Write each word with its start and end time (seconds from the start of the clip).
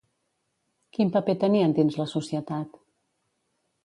Quin 0.97 1.11
paper 1.17 1.35
tenien 1.43 1.75
dins 1.79 1.97
la 2.01 2.07
societat? 2.15 2.81